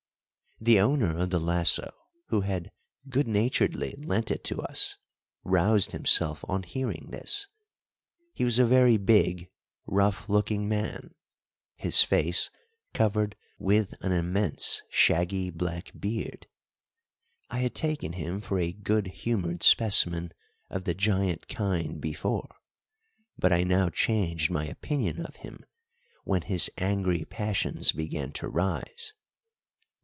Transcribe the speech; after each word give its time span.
The 0.63 0.79
owner 0.79 1.17
of 1.17 1.31
the 1.31 1.39
lasso, 1.39 1.91
who 2.27 2.41
had 2.41 2.69
good 3.09 3.27
naturedly 3.27 3.95
lent 3.97 4.29
it 4.29 4.43
to 4.43 4.61
us, 4.61 4.95
roused 5.43 5.91
himself 5.91 6.45
on 6.47 6.61
hearing 6.61 7.07
this. 7.09 7.47
He 8.33 8.43
was 8.43 8.59
a 8.59 8.65
very 8.67 8.97
big, 8.97 9.49
rough 9.87 10.29
looking 10.29 10.69
man, 10.69 11.15
his 11.77 12.03
face 12.03 12.51
covered 12.93 13.35
with 13.57 13.95
an 14.01 14.11
immense 14.11 14.83
shaggy 14.91 15.49
black 15.49 15.93
beard. 15.99 16.45
I 17.49 17.57
had 17.61 17.73
taken 17.73 18.13
him 18.13 18.39
for 18.39 18.59
a 18.59 18.71
good 18.71 19.07
humoured 19.07 19.63
specimen 19.63 20.31
of 20.69 20.83
the 20.83 20.93
giant 20.93 21.47
kind 21.47 21.99
before, 21.99 22.55
but 23.35 23.51
I 23.51 23.63
now 23.63 23.89
changed 23.89 24.51
my 24.51 24.67
opinion 24.67 25.25
of 25.25 25.37
him 25.37 25.65
when 26.23 26.43
his 26.43 26.69
angry 26.77 27.25
passions 27.25 27.93
began 27.93 28.31
to 28.33 28.47
rise. 28.47 29.13